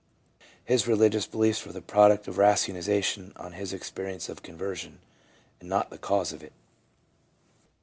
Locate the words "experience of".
3.71-4.41